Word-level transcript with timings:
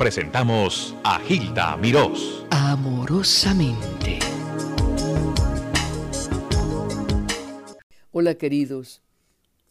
presentamos 0.00 0.96
a 1.04 1.20
Gilda 1.20 1.76
Mirós. 1.76 2.46
Amorosamente. 2.48 4.18
Hola 8.10 8.36
queridos, 8.36 9.02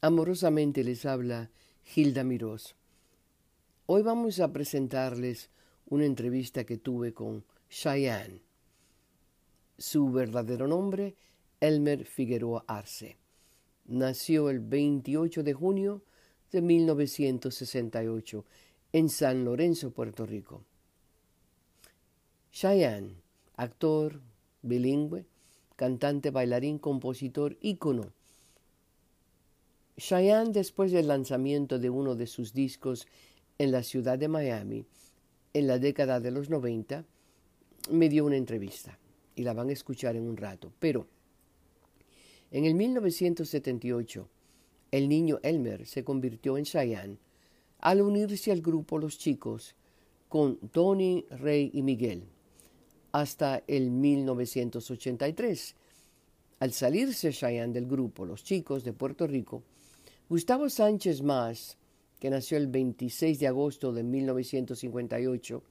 amorosamente 0.02 0.84
les 0.84 1.08
habla 1.08 1.50
Gilda 1.84 2.24
Mirós. 2.24 2.76
Hoy 3.88 4.04
vamos 4.04 4.40
a 4.40 4.54
presentarles 4.54 5.50
una 5.88 6.06
entrevista 6.06 6.64
que 6.64 6.78
tuve 6.78 7.12
con 7.12 7.44
Cheyenne. 7.68 8.44
Su 9.80 10.12
verdadero 10.12 10.68
nombre, 10.68 11.16
Elmer 11.60 12.06
Figueroa 12.06 12.66
Arce. 12.68 13.18
Nació 13.88 14.52
el 14.52 14.60
28 14.60 15.42
de 15.42 15.54
junio 15.54 16.04
de 16.52 16.62
1968 16.62 18.46
en 18.92 19.10
San 19.10 19.46
Lorenzo, 19.46 19.92
Puerto 19.92 20.26
Rico. 20.26 20.64
Cheyenne, 22.52 23.16
actor, 23.56 24.20
bilingüe, 24.64 25.26
cantante, 25.76 26.32
bailarín, 26.32 26.80
compositor, 26.80 27.58
ícono. 27.62 28.12
Cheyenne, 29.98 30.52
después 30.52 30.92
del 30.92 31.08
lanzamiento 31.08 31.78
de 31.78 31.90
uno 31.90 32.16
de 32.16 32.26
sus 32.26 32.54
discos 32.54 33.08
en 33.58 33.72
la 33.72 33.84
ciudad 33.84 34.18
de 34.18 34.28
Miami, 34.28 34.86
en 35.54 35.68
la 35.68 35.78
década 35.78 36.20
de 36.20 36.32
los 36.32 36.50
90, 36.50 37.06
me 37.92 38.10
dio 38.10 38.26
una 38.26 38.38
entrevista 38.38 38.98
y 39.36 39.44
la 39.44 39.54
van 39.54 39.70
a 39.70 39.74
escuchar 39.74 40.16
en 40.16 40.28
un 40.28 40.38
rato. 40.38 40.72
Pero 40.80 41.08
en 42.52 42.66
el 42.66 42.74
1978, 42.74 44.28
el 44.92 45.08
niño 45.08 45.40
Elmer 45.44 45.86
se 45.86 46.04
convirtió 46.04 46.58
en 46.58 46.66
Cheyenne 46.66 47.18
al 47.80 48.02
unirse 48.02 48.52
al 48.52 48.62
grupo 48.62 48.98
Los 48.98 49.18
Chicos 49.18 49.76
con 50.28 50.58
Tony, 50.72 51.26
Rey 51.30 51.72
y 51.74 51.82
Miguel 51.82 52.24
hasta 53.12 53.64
el 53.68 53.90
1983. 53.90 55.76
Al 56.60 56.74
salirse 56.74 57.32
Cheyenne 57.32 57.74
del 57.74 57.88
grupo 57.88 58.26
Los 58.26 58.44
Chicos 58.44 58.84
de 58.84 58.94
Puerto 58.94 59.26
Rico, 59.28 59.64
Gustavo 60.28 60.70
Sánchez 60.70 61.22
Más, 61.24 61.78
que 62.20 62.30
nació 62.30 62.58
el 62.58 62.68
26 62.68 63.40
de 63.40 63.48
agosto 63.48 63.94
de 63.94 64.04
1958 64.04 65.64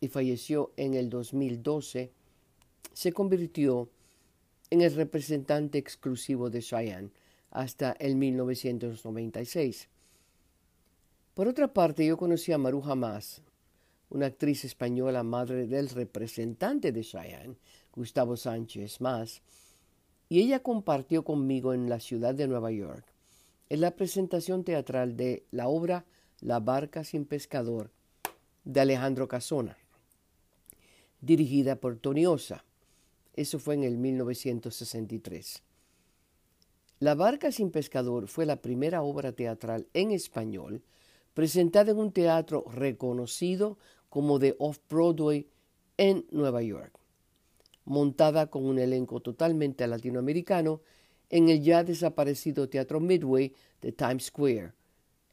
y 0.00 0.08
falleció 0.08 0.72
en 0.76 0.94
el 0.94 1.10
2012, 1.10 2.10
se 2.92 3.12
convirtió 3.12 3.88
en 4.70 4.80
el 4.80 4.94
representante 4.94 5.78
exclusivo 5.78 6.48
de 6.48 6.62
Cheyenne 6.62 7.10
hasta 7.50 7.92
el 7.92 8.16
1996. 8.16 9.88
Por 11.34 11.48
otra 11.48 11.72
parte, 11.72 12.04
yo 12.04 12.18
conocí 12.18 12.52
a 12.52 12.58
Maruja 12.58 12.94
Más, 12.94 13.42
una 14.10 14.26
actriz 14.26 14.64
española, 14.64 15.22
madre 15.22 15.66
del 15.66 15.88
representante 15.88 16.92
de 16.92 17.02
Cheyenne, 17.02 17.56
Gustavo 17.90 18.36
Sánchez 18.36 19.00
Más, 19.00 19.40
y 20.28 20.40
ella 20.40 20.62
compartió 20.62 21.24
conmigo 21.24 21.72
en 21.72 21.88
la 21.88 22.00
ciudad 22.00 22.34
de 22.34 22.48
Nueva 22.48 22.70
York 22.70 23.06
en 23.72 23.80
la 23.80 23.96
presentación 23.96 24.64
teatral 24.64 25.16
de 25.16 25.46
la 25.50 25.68
obra 25.68 26.04
La 26.40 26.60
barca 26.60 27.04
sin 27.04 27.24
pescador 27.24 27.90
de 28.64 28.80
Alejandro 28.80 29.28
Casona, 29.28 29.78
dirigida 31.22 31.76
por 31.76 31.96
Tony 31.96 32.26
Osa. 32.26 32.66
Eso 33.32 33.58
fue 33.58 33.72
en 33.76 33.84
el 33.84 33.96
1963. 33.96 35.62
La 36.98 37.14
barca 37.14 37.50
sin 37.50 37.70
pescador 37.70 38.28
fue 38.28 38.44
la 38.44 38.56
primera 38.56 39.00
obra 39.00 39.32
teatral 39.32 39.86
en 39.94 40.10
español 40.10 40.82
presentada 41.34 41.92
en 41.92 41.98
un 41.98 42.12
teatro 42.12 42.64
reconocido 42.72 43.78
como 44.08 44.38
de 44.38 44.56
Off-Broadway 44.58 45.48
en 45.96 46.26
Nueva 46.30 46.62
York, 46.62 46.98
montada 47.84 48.48
con 48.48 48.64
un 48.64 48.78
elenco 48.78 49.20
totalmente 49.20 49.86
latinoamericano 49.86 50.80
en 51.30 51.48
el 51.48 51.62
ya 51.62 51.82
desaparecido 51.82 52.68
Teatro 52.68 53.00
Midway 53.00 53.54
de 53.80 53.92
Times 53.92 54.26
Square, 54.26 54.72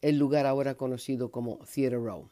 el 0.01 0.17
lugar 0.17 0.45
ahora 0.45 0.75
conocido 0.75 1.29
como 1.29 1.59
Theater 1.65 1.99
Row. 1.99 2.29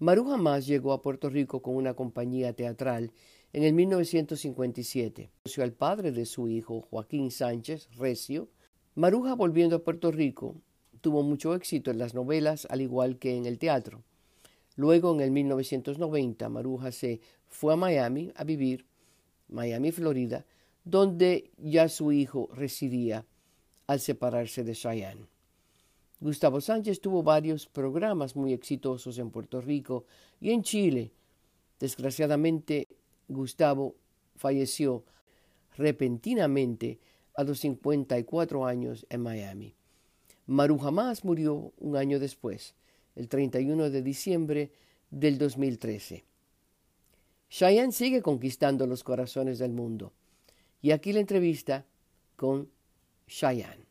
Maruja 0.00 0.36
Más 0.36 0.66
llegó 0.66 0.92
a 0.92 1.02
Puerto 1.02 1.28
Rico 1.28 1.62
con 1.62 1.76
una 1.76 1.94
compañía 1.94 2.54
teatral 2.54 3.12
en 3.52 3.64
el 3.64 3.74
1957. 3.74 5.30
Conoció 5.42 5.62
al 5.62 5.72
padre 5.72 6.10
de 6.10 6.24
su 6.24 6.48
hijo, 6.48 6.80
Joaquín 6.80 7.30
Sánchez 7.30 7.88
Recio. 7.96 8.48
Maruja, 8.94 9.34
volviendo 9.34 9.76
a 9.76 9.84
Puerto 9.84 10.10
Rico, 10.10 10.56
tuvo 11.00 11.22
mucho 11.22 11.54
éxito 11.54 11.90
en 11.90 11.98
las 11.98 12.14
novelas, 12.14 12.66
al 12.70 12.80
igual 12.80 13.18
que 13.18 13.36
en 13.36 13.46
el 13.46 13.58
teatro. 13.58 14.02
Luego, 14.76 15.14
en 15.14 15.20
el 15.20 15.30
1990, 15.30 16.48
Maruja 16.48 16.92
se 16.92 17.20
fue 17.48 17.72
a 17.72 17.76
Miami 17.76 18.32
a 18.36 18.44
vivir, 18.44 18.86
Miami, 19.48 19.92
Florida, 19.92 20.46
donde 20.84 21.50
ya 21.58 21.88
su 21.88 22.12
hijo 22.12 22.48
residía 22.54 23.26
al 23.86 24.00
separarse 24.00 24.64
de 24.64 24.74
Cheyenne. 24.74 25.26
Gustavo 26.20 26.60
Sánchez 26.60 27.00
tuvo 27.00 27.22
varios 27.22 27.66
programas 27.66 28.36
muy 28.36 28.52
exitosos 28.52 29.18
en 29.18 29.30
Puerto 29.30 29.60
Rico 29.60 30.04
y 30.40 30.50
en 30.50 30.62
Chile. 30.62 31.12
Desgraciadamente, 31.78 32.88
Gustavo 33.26 33.96
falleció 34.36 35.04
repentinamente 35.76 37.00
a 37.34 37.44
los 37.44 37.60
54 37.60 38.66
años 38.66 39.06
en 39.08 39.22
Miami. 39.22 39.74
Maru 40.50 40.78
jamás 40.78 41.24
murió 41.24 41.72
un 41.78 41.96
año 41.96 42.18
después, 42.18 42.74
el 43.14 43.28
31 43.28 43.88
de 43.88 44.02
diciembre 44.02 44.72
del 45.08 45.38
2013. 45.38 46.24
Cheyenne 47.48 47.92
sigue 47.92 48.20
conquistando 48.20 48.84
los 48.88 49.04
corazones 49.04 49.60
del 49.60 49.70
mundo. 49.70 50.12
Y 50.82 50.90
aquí 50.90 51.12
la 51.12 51.20
entrevista 51.20 51.86
con 52.34 52.68
Cheyenne. 53.28 53.89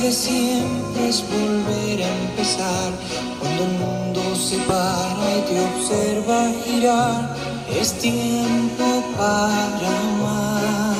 De 0.00 0.12
siempre 0.12 1.08
es 1.08 1.24
volver 1.28 2.02
a 2.02 2.08
empezar. 2.26 2.92
Cuando 3.40 3.64
el 3.64 3.72
mundo 3.78 4.20
se 4.34 4.58
para 4.58 5.38
y 5.38 5.42
te 5.48 5.60
observa 5.70 6.50
girar, 6.64 7.34
es 7.80 7.92
tiempo 7.94 8.84
para 9.16 9.88
amar. 10.08 10.96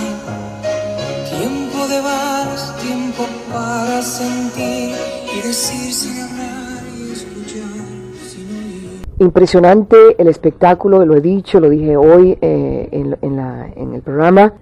Tiempo 1.39 1.89
de 1.89 2.01
vals, 2.01 2.77
tiempo 2.83 3.27
para 3.53 4.03
sentir 4.03 4.95
y 5.37 5.47
decir 5.47 5.93
sin 5.93 6.21
hablar 6.21 6.54
Impresionante 9.25 9.97
el 10.19 10.29
espectáculo, 10.29 11.07
lo 11.07 11.17
he 11.17 11.23
dicho, 11.23 11.59
lo 11.59 11.71
dije 11.71 11.97
hoy 11.97 12.37
eh, 12.43 12.89
en, 12.93 13.95
el 13.95 14.03
programa 14.03 14.53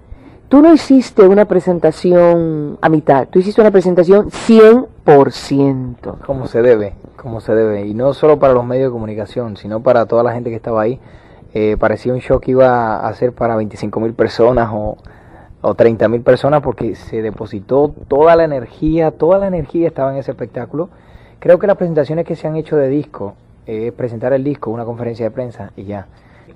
Tú 0.47 0.61
no 0.61 0.73
hiciste 0.73 1.23
una 1.23 1.43
presentación 1.45 2.77
a 2.79 2.87
mitad, 2.87 3.27
tú 3.27 3.39
hiciste 3.39 3.59
una 3.59 3.71
presentación 3.71 4.29
100%. 4.29 6.19
Como 6.25 6.47
se 6.47 6.61
debe, 6.61 6.93
como 7.17 7.41
se 7.41 7.53
debe. 7.53 7.85
Y 7.87 7.93
no 7.93 8.13
solo 8.13 8.39
para 8.39 8.53
los 8.53 8.65
medios 8.65 8.89
de 8.89 8.93
comunicación, 8.93 9.57
sino 9.57 9.81
para 9.81 10.05
toda 10.05 10.23
la 10.23 10.31
gente 10.31 10.49
que 10.49 10.55
estaba 10.55 10.83
ahí. 10.83 10.97
Eh, 11.53 11.75
parecía 11.77 12.13
un 12.13 12.21
show 12.21 12.39
que 12.39 12.51
iba 12.51 13.05
a 13.05 13.13
ser 13.15 13.33
para 13.33 13.57
25 13.57 13.99
mil 13.99 14.13
personas 14.13 14.69
o, 14.71 14.95
o 15.61 15.75
30 15.75 16.07
mil 16.07 16.21
personas 16.21 16.61
porque 16.61 16.95
se 16.95 17.21
depositó 17.21 17.93
toda 18.07 18.37
la 18.37 18.45
energía, 18.45 19.11
toda 19.11 19.39
la 19.39 19.47
energía 19.47 19.87
estaba 19.87 20.13
en 20.13 20.19
ese 20.19 20.31
espectáculo. 20.31 20.89
Creo 21.39 21.59
que 21.59 21.67
las 21.67 21.75
presentaciones 21.75 22.25
que 22.25 22.37
se 22.37 22.47
han 22.47 22.55
hecho 22.55 22.77
de 22.77 22.87
disco, 22.87 23.33
es 23.65 23.91
presentar 23.93 24.33
el 24.33 24.43
disco, 24.43 24.71
una 24.71 24.85
conferencia 24.85 25.25
de 25.25 25.31
prensa 25.31 25.71
y 25.75 25.83
ya. 25.85 26.07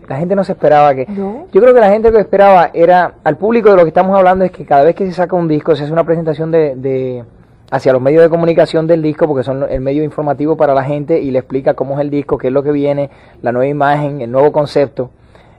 La 0.07 0.17
gente 0.17 0.35
no 0.35 0.43
se 0.43 0.53
esperaba 0.53 0.95
que... 0.95 1.05
Yo 1.05 1.61
creo 1.61 1.73
que 1.73 1.79
la 1.79 1.89
gente 1.89 2.09
lo 2.09 2.15
que 2.15 2.21
esperaba 2.21 2.71
era, 2.73 3.15
al 3.23 3.37
público 3.37 3.69
de 3.69 3.75
lo 3.75 3.83
que 3.83 3.89
estamos 3.89 4.17
hablando 4.17 4.45
es 4.45 4.51
que 4.51 4.65
cada 4.65 4.83
vez 4.83 4.95
que 4.95 5.05
se 5.05 5.11
saca 5.11 5.35
un 5.35 5.47
disco 5.47 5.75
se 5.75 5.83
hace 5.83 5.91
una 5.91 6.05
presentación 6.05 6.51
de, 6.51 6.75
de 6.75 7.23
hacia 7.69 7.91
los 7.91 8.01
medios 8.01 8.23
de 8.23 8.29
comunicación 8.29 8.87
del 8.87 9.01
disco, 9.01 9.27
porque 9.27 9.43
son 9.43 9.65
el 9.69 9.81
medio 9.81 10.03
informativo 10.03 10.55
para 10.55 10.73
la 10.73 10.83
gente 10.83 11.19
y 11.19 11.31
le 11.31 11.39
explica 11.39 11.73
cómo 11.73 11.95
es 11.95 12.01
el 12.01 12.09
disco, 12.09 12.37
qué 12.37 12.47
es 12.47 12.53
lo 12.53 12.63
que 12.63 12.71
viene, 12.71 13.09
la 13.41 13.51
nueva 13.51 13.67
imagen, 13.67 14.21
el 14.21 14.31
nuevo 14.31 14.51
concepto. 14.51 15.09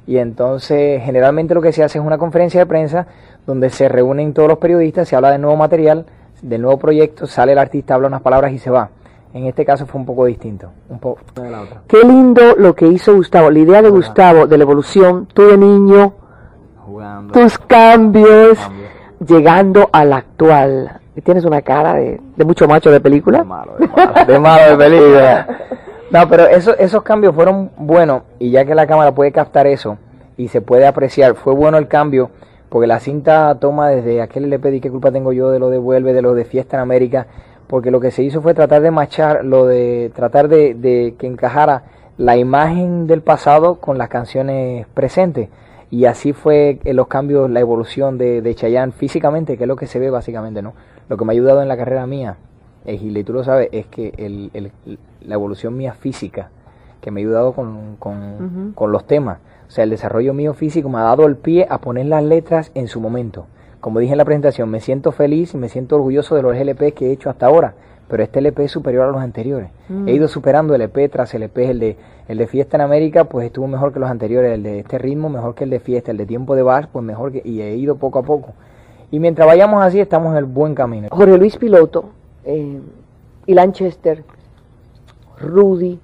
Y 0.07 0.17
entonces 0.17 1.03
generalmente 1.03 1.55
lo 1.55 1.61
que 1.61 1.73
se 1.73 1.83
hace 1.85 1.99
es 1.99 2.05
una 2.05 2.17
conferencia 2.17 2.61
de 2.61 2.67
prensa 2.67 3.07
donde 3.47 3.69
se 3.69 3.89
reúnen 3.89 4.33
todos 4.33 4.49
los 4.49 4.59
periodistas, 4.59 5.09
se 5.09 5.17
habla 5.17 5.31
de 5.31 5.39
nuevo 5.39 5.57
material, 5.57 6.07
del 6.41 6.63
nuevo 6.63 6.79
proyecto 6.79 7.27
sale 7.27 7.53
el 7.53 7.59
artista, 7.59 7.95
habla 7.95 8.09
unas 8.09 8.23
palabras 8.23 8.53
y 8.53 8.59
se 8.59 8.71
va. 8.71 8.89
En 9.35 9.47
este 9.47 9.65
caso 9.65 9.87
fue 9.87 10.01
un 10.01 10.07
poco 10.07 10.25
distinto, 10.25 10.71
un 10.89 10.99
poco 10.99 11.21
de 11.35 11.51
la 11.51 11.63
otra. 11.63 11.83
Qué 11.87 12.03
lindo 12.03 12.55
lo 12.57 12.75
que 12.75 12.87
hizo 12.87 13.15
Gustavo, 13.15 13.51
la 13.51 13.59
idea 13.59 13.83
de 13.83 13.91
Gustavo 13.91 14.47
de 14.47 14.57
la 14.57 14.65
evolución, 14.65 15.27
tú 15.33 15.47
de 15.47 15.59
niño, 15.59 16.15
Jugando. 16.85 17.35
tus 17.35 17.59
cambios, 17.59 18.59
llegando 19.27 19.89
al 19.93 20.13
actual. 20.13 21.01
Tienes 21.25 21.45
una 21.45 21.63
cara 21.63 21.95
de, 21.95 22.21
de 22.37 22.45
mucho 22.45 22.67
macho 22.69 22.91
de 22.91 23.01
película. 23.01 23.39
De 23.39 23.45
malo, 23.45 23.75
de 23.79 23.89
malo, 23.89 24.25
de 24.27 24.39
malo 24.39 24.71
de 24.71 24.77
película. 24.77 25.49
No, 26.11 26.27
pero 26.27 26.47
eso, 26.47 26.75
esos 26.79 27.03
cambios 27.03 27.35
fueron 27.35 27.71
buenos 27.77 28.23
y 28.39 28.51
ya 28.51 28.65
que 28.65 28.75
la 28.75 28.87
cámara 28.87 29.13
puede 29.15 29.31
captar 29.31 29.67
eso 29.67 29.99
y 30.39 30.49
se 30.49 30.63
puede 30.63 30.87
apreciar, 30.87 31.35
fue 31.35 31.53
bueno 31.53 31.77
el 31.77 31.87
cambio 31.87 32.31
porque 32.71 32.87
la 32.87 32.99
cinta 32.99 33.55
toma 33.61 33.89
desde 33.89 34.23
aquel 34.23 34.45
LP 34.45 34.71
de 34.71 34.81
qué 34.81 34.91
culpa 34.91 35.11
tengo 35.11 35.33
yo 35.35 35.51
de 35.51 35.59
lo 35.59 35.69
de 35.69 35.77
Vuelve, 35.77 36.15
de 36.15 36.23
lo 36.23 36.33
de 36.35 36.47
Fiesta 36.47 36.77
en 36.79 36.83
América, 36.83 37.27
porque 37.69 37.91
lo 37.93 38.01
que 38.01 38.11
se 38.11 38.23
hizo 38.25 38.43
fue 38.43 38.55
tratar 38.55 38.83
de 38.83 38.91
machar, 38.91 39.45
lo 39.45 39.67
de 39.67 40.11
tratar 40.15 40.49
de, 40.49 40.75
de 40.75 41.15
que 41.19 41.27
encajara 41.27 41.85
la 42.17 42.37
imagen 42.37 43.07
del 43.07 43.21
pasado 43.23 43.77
con 43.77 43.97
las 43.99 44.09
canciones 44.09 44.87
presentes. 44.95 45.49
Y 45.91 46.05
así 46.07 46.33
fue 46.33 46.81
eh, 46.85 46.93
los 46.93 47.07
cambios, 47.07 47.49
la 47.49 47.61
evolución 47.61 48.19
de, 48.19 48.43
de 48.43 48.55
Chayanne 48.55 48.93
físicamente, 48.93 49.57
que 49.57 49.65
es 49.65 49.69
lo 49.69 49.77
que 49.77 49.87
se 49.87 49.99
ve 49.99 50.11
básicamente, 50.11 50.61
¿no? 50.61 50.75
Lo 51.09 51.17
que 51.17 51.25
me 51.25 51.33
ha 51.33 51.35
ayudado 51.35 51.63
en 51.63 51.69
la 51.69 51.77
carrera 51.77 52.07
mía, 52.07 52.37
Gil, 52.85 53.17
y 53.17 53.25
tú 53.25 53.33
lo 53.35 53.45
sabes, 53.45 53.69
es 53.73 53.87
que 53.87 54.13
el, 54.19 54.51
el- 54.55 54.73
la 55.21 55.35
evolución 55.35 55.77
mía 55.77 55.93
física, 55.95 56.51
que 57.01 57.11
me 57.11 57.21
ha 57.21 57.25
ayudado 57.25 57.53
con, 57.53 57.97
con, 57.99 58.73
con 58.75 58.93
los 58.93 59.07
temas, 59.07 59.39
o 59.67 59.71
sea, 59.71 59.85
el 59.85 59.91
desarrollo 59.91 60.33
mío 60.35 60.55
físico 60.55 60.89
me 60.89 60.99
ha 60.99 61.03
dado 61.03 61.27
el 61.27 61.37
pie 61.37 61.67
a 61.69 61.79
poner 61.79 62.07
las 62.07 62.23
letras 62.25 62.71
en 62.75 62.89
su 62.89 63.01
momento. 63.01 63.47
Como 63.81 64.01
dije 64.01 64.13
en 64.13 64.19
la 64.19 64.25
presentación, 64.25 64.69
me 64.71 64.81
siento 64.81 65.13
feliz 65.13 65.55
y 65.55 65.57
me 65.57 65.69
siento 65.69 65.97
orgulloso 65.97 66.35
de 66.35 66.43
los 66.43 66.57
LP 66.57 66.93
que 66.93 67.07
he 67.09 67.13
hecho 67.13 67.31
hasta 67.31 67.47
ahora, 67.47 67.75
pero 68.09 68.23
este 68.23 68.41
LP 68.41 68.65
es 68.65 68.73
superior 68.73 69.09
a 69.09 69.13
los 69.13 69.21
anteriores. 69.21 69.71
He 70.07 70.13
ido 70.13 70.27
superando 70.27 70.75
LP 70.75 71.09
tras 71.09 71.33
LP, 71.35 71.71
el 71.71 71.79
de, 71.79 71.97
el 72.27 72.39
de 72.39 72.47
Fiesta 72.47 72.77
en 72.77 72.81
América, 72.81 73.25
pues 73.25 73.47
estuvo 73.47 73.69
mejor 73.69 73.93
que 73.93 74.01
los 74.01 74.11
anteriores, 74.11 74.53
el 74.53 74.63
de 74.63 74.81
este 74.81 74.99
ritmo 74.99 75.29
mejor 75.29 75.55
que 75.55 75.65
el 75.65 75.71
de 75.71 75.81
Fiesta, 75.81 76.11
el 76.11 76.17
de 76.17 76.27
Tiempo 76.27 76.57
de 76.57 76.63
Bar, 76.63 76.89
pues 76.93 77.05
mejor 77.05 77.33
que, 77.33 77.43
y 77.45 77.61
he 77.61 77.77
ido 77.77 77.97
poco 77.97 78.19
a 78.19 78.23
poco. 78.23 78.55
Y 79.11 79.21
mientras 79.21 79.47
vayamos 79.47 79.83
así, 79.83 80.01
estamos 80.01 80.33
en 80.33 80.39
el 80.39 80.45
buen 80.45 80.75
camino. 80.75 81.09
Jorge 81.11 81.39
Luis 81.39 81.57
Piloto, 81.57 82.11
eh, 82.45 82.81
Ilan 83.47 83.73
Chester, 83.73 84.25
Rudy, 85.41 86.01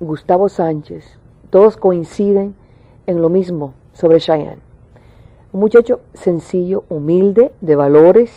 Gustavo 0.00 0.48
Sánchez, 0.48 1.18
todos 1.50 1.76
coinciden 1.76 2.54
en 3.06 3.22
lo 3.22 3.30
mismo 3.30 3.72
sobre 3.92 4.18
Cheyenne. 4.18 4.65
Muchacho 5.56 6.00
sencillo, 6.12 6.84
humilde, 6.90 7.50
de 7.62 7.76
valores, 7.76 8.30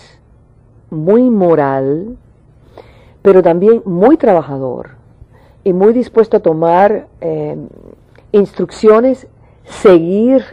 muy 0.89 1.29
moral, 1.29 2.15
pero 3.21 3.43
también 3.43 3.81
muy 3.83 4.15
trabajador 4.15 4.91
y 5.65 5.73
muy 5.73 5.91
dispuesto 5.91 6.37
a 6.37 6.39
tomar 6.39 7.07
eh, 7.19 7.57
instrucciones, 8.31 9.27
seguir 9.65 10.45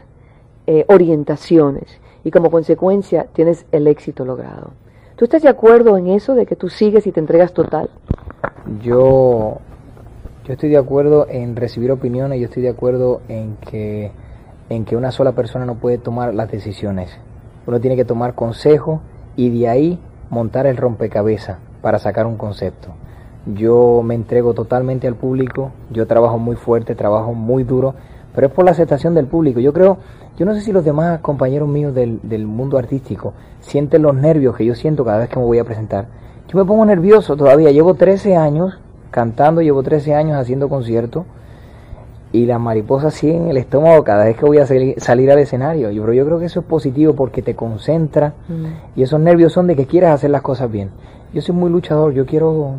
eh, 0.66 0.84
orientaciones 0.88 2.00
y 2.24 2.32
como 2.32 2.50
consecuencia 2.50 3.28
tienes 3.32 3.64
el 3.70 3.86
éxito 3.86 4.24
logrado. 4.24 4.72
¿Tú 5.14 5.24
estás 5.24 5.42
de 5.42 5.48
acuerdo 5.48 5.96
en 5.96 6.08
eso 6.08 6.34
de 6.34 6.46
que 6.46 6.56
tú 6.56 6.68
sigues 6.68 7.06
y 7.06 7.12
te 7.12 7.20
entregas 7.20 7.52
total? 7.52 7.90
Yo, 8.82 9.58
yo 10.44 10.52
estoy 10.52 10.70
de 10.70 10.78
acuerdo 10.78 11.28
en 11.30 11.54
recibir 11.54 11.92
opiniones, 11.92 12.40
yo 12.40 12.46
estoy 12.46 12.64
de 12.64 12.70
acuerdo 12.70 13.20
en 13.28 13.56
que, 13.58 14.10
en 14.68 14.84
que 14.84 14.96
una 14.96 15.12
sola 15.12 15.32
persona 15.32 15.64
no 15.64 15.76
puede 15.76 15.98
tomar 15.98 16.34
las 16.34 16.50
decisiones. 16.50 17.16
Uno 17.66 17.80
tiene 17.80 17.96
que 17.96 18.04
tomar 18.04 18.34
consejo 18.34 19.00
y 19.36 19.50
de 19.50 19.68
ahí 19.68 19.98
montar 20.30 20.66
el 20.66 20.76
rompecabezas 20.76 21.58
para 21.82 21.98
sacar 21.98 22.26
un 22.26 22.36
concepto. 22.36 22.88
Yo 23.46 24.02
me 24.04 24.14
entrego 24.14 24.54
totalmente 24.54 25.06
al 25.06 25.14
público, 25.14 25.70
yo 25.90 26.06
trabajo 26.06 26.38
muy 26.38 26.56
fuerte, 26.56 26.94
trabajo 26.94 27.32
muy 27.32 27.62
duro, 27.62 27.94
pero 28.34 28.48
es 28.48 28.52
por 28.52 28.64
la 28.64 28.72
aceptación 28.72 29.14
del 29.14 29.26
público. 29.26 29.60
Yo 29.60 29.72
creo, 29.72 29.98
yo 30.36 30.44
no 30.46 30.54
sé 30.54 30.62
si 30.62 30.72
los 30.72 30.84
demás 30.84 31.20
compañeros 31.20 31.68
míos 31.68 31.94
del, 31.94 32.18
del 32.22 32.46
mundo 32.46 32.76
artístico 32.76 33.34
sienten 33.60 34.02
los 34.02 34.14
nervios 34.14 34.56
que 34.56 34.64
yo 34.64 34.74
siento 34.74 35.04
cada 35.04 35.18
vez 35.18 35.28
que 35.28 35.38
me 35.38 35.44
voy 35.44 35.58
a 35.58 35.64
presentar. 35.64 36.06
Yo 36.48 36.58
me 36.58 36.64
pongo 36.64 36.84
nervioso 36.84 37.36
todavía, 37.36 37.70
llevo 37.70 37.94
13 37.94 38.36
años 38.36 38.78
cantando, 39.10 39.62
llevo 39.62 39.82
13 39.82 40.14
años 40.14 40.36
haciendo 40.38 40.68
conciertos 40.68 41.24
y 42.32 42.46
las 42.46 42.60
mariposas 42.60 43.14
siguen 43.14 43.44
en 43.44 43.48
el 43.50 43.56
estómago 43.56 44.02
cada 44.04 44.24
vez 44.24 44.36
que 44.36 44.44
voy 44.44 44.58
a 44.58 44.66
salir, 44.66 45.00
salir 45.00 45.30
al 45.30 45.38
escenario. 45.38 45.90
Yo, 45.90 46.02
pero 46.02 46.12
yo 46.12 46.24
creo 46.26 46.38
que 46.38 46.46
eso 46.46 46.60
es 46.60 46.66
positivo 46.66 47.14
porque 47.14 47.42
te 47.42 47.54
concentra 47.54 48.34
y 48.94 49.02
esos 49.02 49.20
nervios 49.20 49.52
son 49.52 49.66
de 49.66 49.76
que 49.76 49.86
quieras 49.86 50.14
hacer 50.14 50.30
las 50.30 50.42
cosas 50.42 50.70
bien. 50.70 50.90
Yo 51.32 51.40
soy 51.40 51.54
muy 51.54 51.70
luchador, 51.70 52.12
yo 52.12 52.26
quiero 52.26 52.74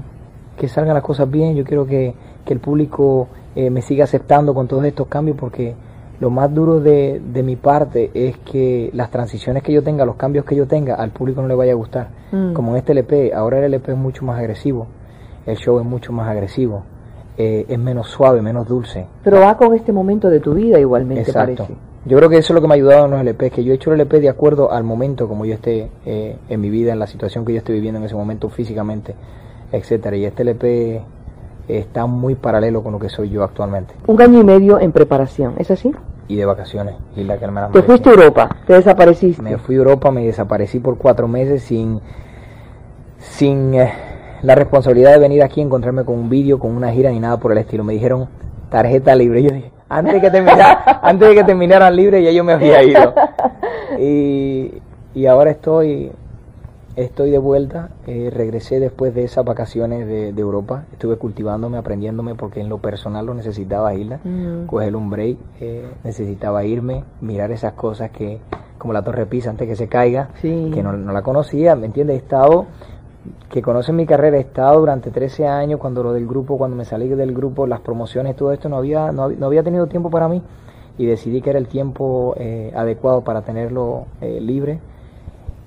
que 0.57 0.67
salgan 0.67 0.95
las 0.95 1.03
cosas 1.03 1.29
bien, 1.29 1.55
yo 1.55 1.63
quiero 1.63 1.85
que, 1.85 2.13
que 2.45 2.53
el 2.53 2.59
público 2.59 3.27
eh, 3.55 3.69
me 3.69 3.81
siga 3.81 4.03
aceptando 4.03 4.53
con 4.53 4.67
todos 4.67 4.83
estos 4.85 5.07
cambios 5.07 5.37
porque 5.37 5.75
lo 6.19 6.29
más 6.29 6.53
duro 6.53 6.79
de, 6.79 7.21
de 7.23 7.43
mi 7.43 7.55
parte 7.55 8.09
es 8.13 8.37
que 8.37 8.89
las 8.93 9.11
transiciones 9.11 9.61
que 9.61 9.71
yo 9.71 9.83
tenga, 9.83 10.05
los 10.05 10.15
cambios 10.15 10.45
que 10.45 10.55
yo 10.55 10.65
tenga, 10.65 10.95
al 10.95 11.11
público 11.11 11.41
no 11.41 11.47
le 11.47 11.55
vaya 11.55 11.73
a 11.73 11.75
gustar. 11.75 12.09
Mm. 12.31 12.53
Como 12.53 12.71
en 12.71 12.77
este 12.77 12.93
LP, 12.93 13.33
ahora 13.33 13.59
el 13.59 13.65
LP 13.65 13.91
es 13.91 13.97
mucho 13.97 14.25
más 14.25 14.39
agresivo, 14.39 14.87
el 15.45 15.57
show 15.57 15.79
es 15.79 15.85
mucho 15.85 16.11
más 16.11 16.27
agresivo, 16.27 16.83
eh, 17.37 17.65
es 17.67 17.79
menos 17.79 18.09
suave, 18.09 18.41
menos 18.41 18.67
dulce. 18.67 19.05
Pero 19.23 19.39
va 19.39 19.55
con 19.57 19.73
este 19.75 19.91
momento 19.91 20.29
de 20.29 20.39
tu 20.39 20.53
vida 20.53 20.79
igualmente, 20.79 21.21
Exacto. 21.21 21.63
parece. 21.63 21.75
Yo 22.05 22.17
creo 22.17 22.29
que 22.29 22.37
eso 22.37 22.53
es 22.53 22.55
lo 22.55 22.61
que 22.61 22.67
me 22.67 22.73
ha 22.73 22.75
ayudado 22.75 23.05
en 23.05 23.11
los 23.11 23.21
LP, 23.21 23.51
que 23.51 23.63
yo 23.63 23.73
he 23.73 23.75
hecho 23.75 23.91
el 23.91 23.99
LP 23.99 24.21
de 24.21 24.29
acuerdo 24.29 24.71
al 24.71 24.83
momento 24.83 25.27
como 25.27 25.45
yo 25.45 25.53
esté 25.53 25.89
eh, 26.05 26.37
en 26.47 26.61
mi 26.61 26.69
vida, 26.69 26.93
en 26.93 26.99
la 26.99 27.07
situación 27.07 27.43
que 27.45 27.51
yo 27.51 27.59
esté 27.59 27.73
viviendo 27.73 27.99
en 27.99 28.05
ese 28.05 28.15
momento 28.15 28.49
físicamente, 28.49 29.13
etcétera. 29.71 30.15
Y 30.15 30.25
este 30.25 30.43
LP 30.43 31.01
está 31.67 32.05
muy 32.05 32.35
paralelo 32.35 32.81
con 32.81 32.93
lo 32.93 32.99
que 32.99 33.09
soy 33.09 33.29
yo 33.29 33.43
actualmente. 33.43 33.93
Un 34.07 34.21
año 34.21 34.39
y 34.39 34.43
medio 34.43 34.79
en 34.79 34.91
preparación, 34.91 35.55
¿es 35.57 35.69
así? 35.69 35.93
Y 36.29 36.37
de 36.37 36.45
vacaciones, 36.45 36.95
y 37.15 37.23
la 37.23 37.37
que 37.37 37.47
me 37.47 37.61
las 37.61 37.71
Te 37.71 37.81
fuiste 37.83 38.09
a 38.09 38.13
Europa, 38.13 38.55
te 38.65 38.73
desapareciste. 38.73 39.41
Me 39.41 39.57
fui 39.57 39.75
a 39.75 39.79
Europa, 39.79 40.09
me 40.09 40.25
desaparecí 40.25 40.79
por 40.79 40.97
cuatro 40.97 41.27
meses 41.27 41.63
sin, 41.63 41.99
sin 43.19 43.75
eh, 43.75 43.91
la 44.43 44.55
responsabilidad 44.55 45.11
de 45.13 45.19
venir 45.19 45.43
aquí 45.43 45.61
encontrarme 45.61 46.03
con 46.05 46.15
un 46.15 46.29
vídeo, 46.29 46.59
con 46.59 46.71
una 46.75 46.91
gira 46.91 47.09
ni 47.11 47.19
nada 47.19 47.37
por 47.37 47.51
el 47.51 47.57
estilo. 47.59 47.83
Me 47.83 47.93
dijeron 47.93 48.27
tarjeta 48.69 49.15
libre. 49.15 49.43
Yo 49.43 49.51
dije, 49.51 49.71
antes 49.89 50.13
de 50.15 50.21
que 50.21 50.29
terminara, 50.31 50.99
antes 51.03 51.29
de 51.29 51.35
que 51.35 51.43
terminaran 51.43 51.95
libre 51.95 52.21
ya 52.23 52.31
yo 52.31 52.43
me 52.43 52.53
había 52.53 52.83
ido. 52.83 53.13
Y, 53.99 54.73
y 55.15 55.25
ahora 55.25 55.49
estoy, 55.51 56.11
estoy 56.95 57.31
de 57.31 57.37
vuelta. 57.37 57.89
Eh, 58.05 58.29
regresé 58.33 58.79
después 58.79 59.15
de 59.15 59.23
esas 59.23 59.45
vacaciones 59.45 60.05
de, 60.07 60.33
de 60.33 60.41
Europa. 60.41 60.83
Estuve 60.91 61.15
cultivándome, 61.17 61.77
aprendiéndome 61.77 62.35
porque 62.35 62.59
en 62.59 62.69
lo 62.69 62.77
personal 62.79 63.25
lo 63.25 63.33
necesitaba 63.33 63.93
Hilda 63.95 64.19
Mm. 64.23 64.65
coger 64.67 64.95
un 64.95 65.09
break, 65.09 65.37
eh, 65.61 65.85
necesitaba 66.03 66.63
irme, 66.65 67.03
mirar 67.21 67.51
esas 67.51 67.73
cosas 67.73 68.11
que, 68.11 68.39
como 68.77 68.93
la 68.93 69.01
Torre 69.03 69.25
Pisa 69.25 69.49
antes 69.49 69.67
que 69.67 69.75
se 69.75 69.87
caiga, 69.87 70.29
Sí. 70.41 70.69
que 70.73 70.83
no, 70.83 70.93
no 70.93 71.11
la 71.13 71.21
conocía, 71.21 71.75
¿me 71.75 71.85
entiendes? 71.87 72.15
He 72.15 72.19
estado, 72.19 72.65
que 73.49 73.61
conocen 73.61 73.95
mi 73.95 74.05
carrera, 74.05 74.37
he 74.37 74.41
estado 74.41 74.79
durante 74.79 75.11
13 75.11 75.47
años, 75.47 75.79
cuando 75.79 76.03
lo 76.03 76.13
del 76.13 76.27
grupo, 76.27 76.57
cuando 76.57 76.75
me 76.77 76.85
salí 76.85 77.07
del 77.07 77.33
grupo, 77.33 77.67
las 77.67 77.79
promociones, 77.81 78.35
todo 78.35 78.51
esto, 78.51 78.69
no 78.69 78.77
había, 78.77 79.11
no, 79.11 79.29
no 79.29 79.45
había 79.45 79.63
tenido 79.63 79.87
tiempo 79.87 80.09
para 80.09 80.27
mí 80.27 80.41
y 80.97 81.05
decidí 81.05 81.41
que 81.41 81.51
era 81.51 81.59
el 81.59 81.67
tiempo 81.67 82.35
eh, 82.37 82.71
adecuado 82.75 83.21
para 83.21 83.41
tenerlo 83.41 84.05
eh, 84.21 84.39
libre. 84.41 84.79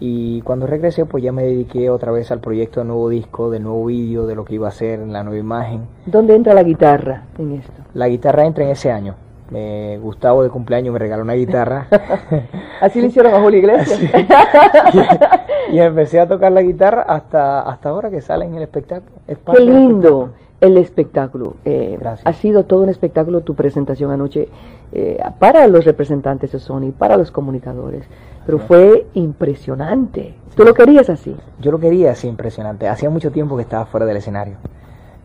Y 0.02 0.40
cuando 0.43 0.67
regresé, 0.67 1.05
pues 1.05 1.23
ya 1.23 1.31
me 1.31 1.43
dediqué 1.43 1.90
otra 1.90 2.11
vez 2.11 2.31
al 2.33 2.40
proyecto 2.40 2.81
del 2.81 2.88
nuevo 2.88 3.09
disco, 3.11 3.50
del 3.50 3.62
nuevo 3.62 3.85
vídeo, 3.85 4.26
de 4.26 4.35
lo 4.35 4.45
que 4.45 4.55
iba 4.55 4.67
a 4.67 4.71
hacer, 4.71 4.99
la 5.00 5.23
nueva 5.23 5.38
imagen. 5.38 5.83
¿Dónde 6.07 6.35
entra 6.35 6.55
la 6.55 6.62
guitarra 6.62 7.25
en 7.38 7.52
esto? 7.52 7.73
La 7.95 8.09
guitarra 8.09 8.47
entra 8.47 8.64
en 8.64 8.71
ese 8.71 8.90
año. 8.90 9.14
Eh, 9.52 9.99
Gustavo 10.00 10.43
de 10.43 10.49
cumpleaños 10.49 10.93
me 10.93 11.00
regaló 11.00 11.25
una 11.25 11.33
guitarra 11.33 11.88
Así 12.81 13.00
le 13.00 13.09
hicieron 13.09 13.35
a 13.35 13.40
Julio 13.40 13.59
Iglesias. 13.59 14.00
y 15.73 15.79
empecé 15.79 16.21
a 16.21 16.29
tocar 16.29 16.53
la 16.53 16.62
guitarra 16.62 17.03
hasta, 17.03 17.61
hasta 17.61 17.89
ahora 17.89 18.11
que 18.11 18.21
sale 18.21 18.45
en 18.45 18.55
el 18.55 18.62
espectáculo. 18.62 19.12
Es 19.27 19.39
Qué 19.39 19.61
lindo 19.61 20.31
el 20.61 20.77
espectáculo. 20.77 21.55
Eh, 21.65 21.97
Gracias. 22.00 22.27
ha 22.27 22.33
sido 22.33 22.65
todo 22.65 22.83
un 22.83 22.89
espectáculo 22.89 23.41
tu 23.41 23.55
presentación 23.55 24.11
anoche 24.11 24.49
eh, 24.93 25.19
para 25.39 25.67
los 25.69 25.85
representantes 25.85 26.53
de 26.53 26.59
Sony, 26.59 26.93
para 26.97 27.17
los 27.17 27.31
comunicadores. 27.31 28.05
Pero 28.45 28.59
fue 28.59 29.07
impresionante. 29.15 30.35
¿Tú 30.57 30.65
lo 30.65 30.75
querías 30.75 31.09
así? 31.09 31.37
Yo 31.61 31.71
lo 31.71 31.79
quería 31.79 32.12
así 32.12 32.27
impresionante. 32.27 32.89
Hacía 32.89 33.11
mucho 33.11 33.31
tiempo 33.31 33.57
que 33.57 33.62
estaba 33.62 33.87
fuera 33.87 34.07
del 34.07 34.17
escenario. 34.17 34.57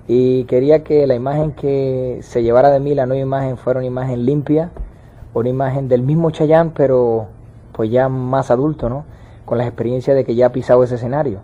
Y 0.07 0.43
quería 0.43 0.83
que 0.83 1.07
la 1.07 1.15
imagen 1.15 1.53
que 1.53 2.19
se 2.21 2.43
llevara 2.43 2.69
de 2.69 2.79
mí, 2.79 2.93
la 2.93 3.07
nueva 3.07 3.23
imagen, 3.23 3.57
fuera 3.57 3.79
una 3.79 3.87
imagen 3.87 4.25
limpia, 4.25 4.69
una 5.33 5.49
imagen 5.49 5.87
del 5.87 6.03
mismo 6.03 6.29
Chayanne, 6.29 6.71
pero 6.75 7.25
pues 7.71 7.89
ya 7.89 8.07
más 8.07 8.51
adulto, 8.51 8.87
¿no? 8.87 9.05
Con 9.45 9.57
la 9.57 9.65
experiencia 9.65 10.13
de 10.13 10.23
que 10.25 10.35
ya 10.35 10.47
ha 10.47 10.51
pisado 10.51 10.83
ese 10.83 10.95
escenario. 10.95 11.39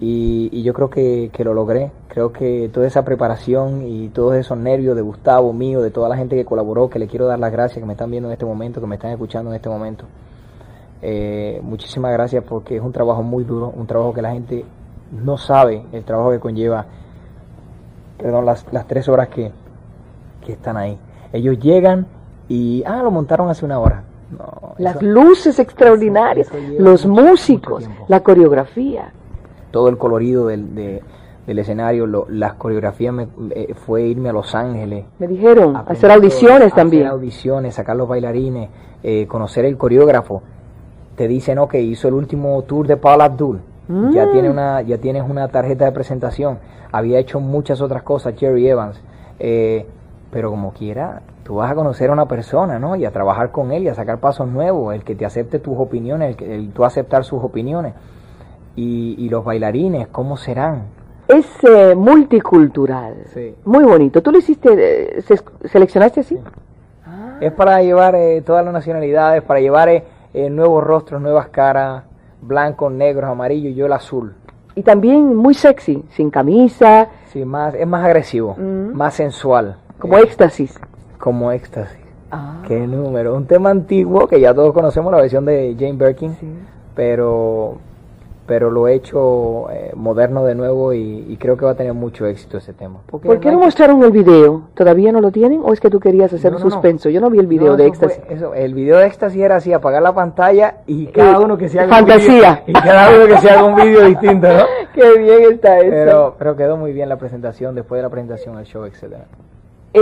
Y, 0.00 0.48
y 0.52 0.62
yo 0.62 0.72
creo 0.72 0.88
que, 0.90 1.30
que 1.32 1.44
lo 1.44 1.54
logré. 1.54 1.90
Creo 2.08 2.32
que 2.32 2.70
toda 2.72 2.86
esa 2.86 3.04
preparación 3.04 3.82
y 3.82 4.08
todos 4.08 4.36
esos 4.36 4.56
nervios 4.56 4.94
de 4.94 5.02
Gustavo, 5.02 5.52
mío, 5.52 5.82
de 5.82 5.90
toda 5.90 6.08
la 6.08 6.16
gente 6.16 6.36
que 6.36 6.44
colaboró, 6.44 6.88
que 6.88 6.98
le 6.98 7.08
quiero 7.08 7.26
dar 7.26 7.38
las 7.38 7.52
gracias, 7.52 7.80
que 7.80 7.86
me 7.86 7.94
están 7.94 8.10
viendo 8.10 8.28
en 8.28 8.32
este 8.32 8.44
momento, 8.44 8.80
que 8.80 8.86
me 8.86 8.94
están 8.94 9.10
escuchando 9.10 9.50
en 9.50 9.56
este 9.56 9.68
momento. 9.68 10.04
Eh, 11.00 11.60
muchísimas 11.62 12.12
gracias 12.12 12.42
porque 12.42 12.76
es 12.76 12.82
un 12.82 12.92
trabajo 12.92 13.22
muy 13.22 13.44
duro, 13.44 13.72
un 13.74 13.86
trabajo 13.86 14.12
que 14.12 14.22
la 14.22 14.32
gente 14.32 14.64
no 15.12 15.38
sabe 15.38 15.84
el 15.92 16.04
trabajo 16.04 16.32
que 16.32 16.40
conlleva, 16.40 16.86
perdón, 18.18 18.44
las, 18.46 18.66
las 18.72 18.86
tres 18.86 19.08
horas 19.08 19.28
que, 19.28 19.52
que 20.44 20.52
están 20.52 20.76
ahí. 20.76 20.98
Ellos 21.32 21.58
llegan 21.58 22.06
y, 22.48 22.82
ah, 22.86 23.02
lo 23.02 23.10
montaron 23.10 23.48
hace 23.48 23.64
una 23.64 23.78
hora. 23.78 24.04
No, 24.30 24.74
Las 24.78 25.00
luces 25.02 25.58
extraordinarias, 25.58 26.48
los 26.78 27.06
músicos, 27.06 27.88
la 28.08 28.20
coreografía. 28.20 29.12
todo 29.70 29.88
el 29.88 29.96
colorido 29.98 30.46
del, 30.48 30.74
de- 30.74 31.02
del 31.46 31.58
escenario, 31.60 32.06
lo- 32.06 32.26
las 32.28 32.54
coreografías 32.54 33.14
me- 33.14 33.28
eh, 33.50 33.72
fue 33.74 34.02
irme 34.02 34.28
a 34.28 34.32
Los 34.32 34.54
Ángeles. 34.54 35.06
Me 35.18 35.26
dijeron, 35.28 35.76
hacer 35.76 36.10
audiciones 36.10 36.68
todo, 36.70 36.76
también. 36.76 37.04
Hacer 37.04 37.12
audiciones, 37.12 37.74
sacar 37.74 37.96
los 37.96 38.06
bailarines, 38.08 38.68
eh, 39.02 39.26
conocer 39.26 39.64
el 39.64 39.78
coreógrafo. 39.78 40.42
Te 41.16 41.26
dicen, 41.26 41.58
que 41.70 41.80
hizo 41.80 42.06
el 42.08 42.14
último 42.14 42.62
tour 42.64 42.86
de 42.86 42.96
Paula 42.98 43.24
Abdul. 43.24 43.60
Ya, 44.12 44.26
Mm. 44.26 44.32
tiene 44.32 44.50
una, 44.50 44.82
ya 44.82 44.98
tienes 44.98 45.22
una 45.28 45.48
tarjeta 45.48 45.86
de 45.86 45.92
presentación. 45.92 46.58
Había 46.92 47.18
hecho 47.18 47.40
muchas 47.40 47.80
otras 47.80 48.02
cosas, 48.02 48.34
Jerry 48.36 48.68
Evans. 48.68 49.00
Eh, 49.38 49.86
pero 50.30 50.50
como 50.50 50.72
quiera, 50.72 51.22
tú 51.44 51.56
vas 51.56 51.70
a 51.70 51.74
conocer 51.74 52.10
a 52.10 52.12
una 52.12 52.26
persona, 52.26 52.78
¿no? 52.78 52.96
Y 52.96 53.04
a 53.04 53.10
trabajar 53.10 53.50
con 53.50 53.72
él 53.72 53.84
y 53.84 53.88
a 53.88 53.94
sacar 53.94 54.18
pasos 54.18 54.48
nuevos. 54.48 54.94
El 54.94 55.04
que 55.04 55.14
te 55.14 55.24
acepte 55.24 55.58
tus 55.58 55.78
opiniones, 55.78 56.30
el, 56.30 56.36
que- 56.36 56.54
el 56.54 56.70
tú 56.70 56.84
aceptar 56.84 57.24
sus 57.24 57.42
opiniones. 57.42 57.94
Y, 58.76 59.14
y 59.18 59.28
los 59.28 59.44
bailarines, 59.44 60.08
¿cómo 60.08 60.36
serán? 60.36 60.82
Es 61.26 61.46
eh, 61.64 61.94
multicultural. 61.94 63.14
Sí. 63.34 63.54
Muy 63.64 63.84
bonito. 63.84 64.22
¿Tú 64.22 64.30
lo 64.32 64.38
hiciste, 64.38 65.18
eh, 65.18 65.22
se- 65.22 65.40
seleccionaste 65.68 66.20
así? 66.20 66.38
Es 67.40 67.52
para 67.52 67.80
llevar 67.82 68.14
eh, 68.16 68.42
todas 68.44 68.64
las 68.64 68.72
nacionalidades, 68.74 69.42
para 69.42 69.60
llevar 69.60 69.88
eh, 69.88 70.04
eh, 70.34 70.50
nuevos 70.50 70.82
rostros, 70.84 71.20
nuevas 71.22 71.48
caras, 71.48 72.02
blancos, 72.42 72.92
negros, 72.92 73.30
amarillos, 73.30 73.74
yo 73.76 73.86
el 73.86 73.92
azul. 73.92 74.34
Y 74.74 74.82
también 74.82 75.34
muy 75.36 75.54
sexy, 75.54 76.04
sin 76.10 76.30
camisa, 76.30 77.08
Sí, 77.26 77.44
más, 77.44 77.74
es 77.74 77.86
más 77.86 78.04
agresivo, 78.04 78.54
Mm. 78.58 78.92
más 78.96 79.14
sensual. 79.14 79.76
Como 79.98 80.16
eh, 80.18 80.22
éxtasis. 80.22 80.78
como 81.18 81.52
éxtasis. 81.52 81.98
Ah, 82.30 82.62
Qué 82.66 82.78
número. 82.86 83.34
Un 83.34 83.46
tema 83.46 83.70
antiguo 83.70 84.26
que 84.28 84.40
ya 84.40 84.52
todos 84.54 84.72
conocemos, 84.74 85.10
la 85.12 85.20
versión 85.20 85.44
de 85.46 85.74
Jane 85.78 85.94
Birkin, 85.94 86.36
pero, 86.94 87.78
pero 88.46 88.70
lo 88.70 88.86
he 88.86 88.94
hecho 88.94 89.70
eh, 89.70 89.92
moderno 89.94 90.44
de 90.44 90.54
nuevo 90.54 90.92
y, 90.92 91.24
y 91.28 91.36
creo 91.38 91.56
que 91.56 91.64
va 91.64 91.70
a 91.70 91.74
tener 91.74 91.94
mucho 91.94 92.26
éxito 92.26 92.58
ese 92.58 92.74
tema. 92.74 92.98
Porque 93.06 93.28
¿Por 93.28 93.40
qué 93.40 93.50
no 93.50 93.58
mostraron 93.60 94.02
el 94.02 94.10
video? 94.10 94.64
¿Todavía 94.74 95.10
no 95.10 95.20
lo 95.22 95.30
tienen? 95.30 95.62
¿O 95.64 95.72
es 95.72 95.80
que 95.80 95.88
tú 95.88 96.00
querías 96.00 96.30
hacer 96.32 96.50
No, 96.52 96.58
un 96.58 96.62
no, 96.64 96.68
no. 96.68 96.74
suspenso? 96.74 97.08
Yo 97.08 97.20
no 97.22 97.30
vi 97.30 97.38
el 97.38 97.46
video 97.46 97.68
No, 97.72 97.76
de 97.78 97.84
fue- 97.84 98.08
éxtasis. 98.08 98.22
eso, 98.28 98.52
el 98.52 98.74
video 98.74 98.98
de 98.98 99.06
éxtasis 99.06 99.40
era 99.40 99.56
así, 99.56 99.72
apagar 99.72 100.02
la 100.02 100.12
pantalla 100.14 100.78
y 100.86 101.06
cada 101.06 101.40
Y- 101.40 101.44
uno 101.44 101.56
que 101.56 101.68
se 101.70 101.80
haga 101.80 101.88
fantasía. 101.96 102.62
un 102.66 102.66
video, 102.66 102.68
y 102.68 102.72
cada 102.72 103.10
uno 103.16 103.26
que 103.26 103.38
se 103.38 103.50
haga 103.50 103.64
un 103.64 103.74
video 103.76 104.04
distinto, 104.04 104.48
¿no? 104.48 104.64
Qué 104.94 105.18
bien 105.18 105.52
está 105.52 105.78
eso. 105.78 105.90
Pero, 105.90 106.34
pero 106.38 106.56
quedó 106.56 106.76
muy 106.76 106.92
bien 106.92 107.08
la 107.08 107.16
presentación, 107.16 107.74
después 107.74 107.98
de 107.98 108.02
la 108.02 108.10
presentación, 108.10 108.58
el 108.58 108.64
show, 108.66 108.84
etcétera. 108.84 109.24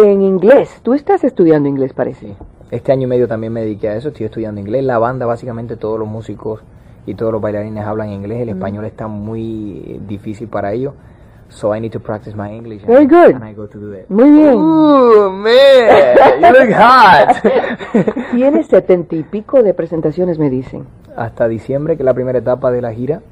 En 0.05 0.23
inglés. 0.23 0.81
Tú 0.83 0.95
estás 0.95 1.25
estudiando 1.25 1.69
inglés, 1.69 1.93
parece. 1.93 2.27
Sí. 2.27 2.37
Este 2.71 2.93
año 2.93 3.05
y 3.05 3.07
medio 3.07 3.29
también 3.29 3.53
me 3.53 3.61
dediqué 3.61 3.89
a 3.89 3.97
eso, 3.97 4.09
estoy 4.09 4.27
estudiando 4.27 4.61
inglés. 4.61 4.85
La 4.85 4.99
banda, 4.99 5.25
básicamente 5.27 5.77
todos 5.77 5.99
los 5.99 6.09
músicos 6.09 6.63
y 7.07 7.15
todos 7.15 7.33
los 7.33 7.41
bailarines 7.41 7.85
hablan 7.87 8.11
inglés. 8.11 8.41
El 8.43 8.49
español 8.51 8.85
está 8.85 9.07
muy 9.07 9.85
eh, 9.87 10.01
difícil 10.07 10.49
para 10.49 10.73
ellos. 10.73 10.95
So 11.49 11.75
I 11.75 11.81
need 11.81 11.93
to 11.93 12.01
practice 12.01 12.35
my 12.37 12.51
English. 12.53 12.85
Very 12.85 13.05
and- 13.05 13.11
good. 13.11 13.35
And 13.37 13.45
I 13.49 13.55
go 13.55 13.69
to 13.69 13.79
do 13.79 13.93
that. 13.93 14.09
Muy 14.09 14.31
bien. 14.31 14.55
Ooh, 14.57 15.31
man, 15.31 16.41
you 16.41 16.59
look 16.59 16.75
hot. 16.77 17.37
Tienes 18.33 18.67
setenta 18.67 19.15
y 19.15 19.23
pico 19.23 19.63
de 19.63 19.73
presentaciones, 19.73 20.41
me 20.41 20.51
dicen. 20.51 20.87
Hasta 21.17 21.47
diciembre, 21.47 21.97
que 21.97 22.03
es 22.03 22.05
la 22.05 22.15
primera 22.15 22.41
etapa 22.41 22.73
de 22.73 22.83
la 22.83 22.93
gira. 22.93 23.23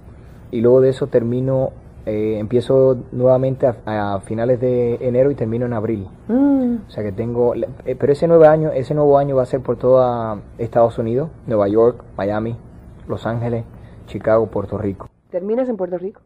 Y 0.53 0.61
luego 0.61 0.81
de 0.81 0.91
eso 0.91 1.09
termino, 1.09 1.73
eh, 2.07 2.37
empiezo 2.39 2.97
nuevamente 3.13 3.67
a, 3.67 4.15
a 4.15 4.21
finales 4.21 4.61
de 4.61 4.97
enero 5.01 5.31
y 5.31 5.35
termino 5.35 5.65
en 5.67 5.73
abril. 5.73 6.07
Mm, 6.29 6.77
O 6.87 6.91
sea 6.91 7.03
que 7.03 7.13
tengo, 7.13 7.55
eh, 7.55 7.97
pero 7.99 8.13
ese 8.13 8.27
nuevo 8.29 8.45
año, 8.45 8.71
ese 8.73 8.95
nuevo 8.95 9.17
año 9.19 9.37
va 9.37 9.43
a 9.43 9.47
ser 9.47 9.61
por 9.61 9.77
toda 9.77 10.39
Estados 10.59 10.99
Unidos, 10.99 11.31
Nueva 11.47 11.69
York, 11.69 12.03
Miami, 12.17 12.57
Los 13.09 13.27
Ángeles, 13.27 13.65
Chicago, 14.07 14.47
Puerto 14.47 14.77
Rico. 14.79 15.09
¿Terminas 15.31 15.69
en 15.69 15.77
Puerto 15.77 15.97
Rico? 15.99 16.21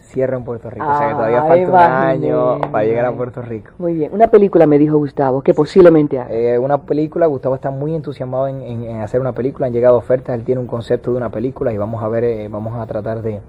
Cierro 0.00 0.38
en 0.38 0.44
Puerto 0.44 0.70
Rico, 0.70 0.86
o 0.88 0.96
sea 0.96 1.08
que 1.08 1.14
todavía 1.14 1.42
falta 1.44 1.68
un 1.68 1.76
año 1.76 2.60
para 2.72 2.84
llegar 2.84 3.04
a 3.04 3.12
Puerto 3.12 3.42
Rico. 3.42 3.72
Muy 3.78 3.92
bien. 3.94 4.10
Una 4.14 4.28
película 4.28 4.66
me 4.66 4.78
dijo 4.78 4.96
Gustavo 4.96 5.42
que 5.42 5.52
posiblemente 5.52 6.18
haga. 6.18 6.32
Eh, 6.32 6.58
una 6.58 6.78
película, 6.78 7.26
Gustavo 7.26 7.56
está 7.56 7.70
muy 7.70 7.94
entusiasmado 7.94 8.48
en, 8.48 8.62
en- 8.62 8.84
en 8.84 9.00
hacer 9.02 9.20
una 9.20 9.32
película, 9.32 9.66
han 9.66 9.72
llegado 9.72 9.98
ofertas, 9.98 10.34
él 10.34 10.44
tiene 10.44 10.60
un 10.62 10.66
concepto 10.66 11.10
de 11.10 11.18
una 11.18 11.30
película 11.30 11.72
y 11.74 11.76
vamos 11.78 12.02
a 12.02 12.08
ver, 12.08 12.24
eh, 12.24 12.48
vamos 12.48 12.78
a 12.78 12.86
tratar 12.86 13.20
de, 13.20 13.40